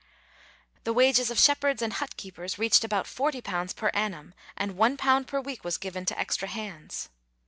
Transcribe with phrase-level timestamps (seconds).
[0.83, 5.39] The wages of shepherds and hut keepers reached about 40 per annum, and 1 per
[5.39, 7.09] week was given to extra hands.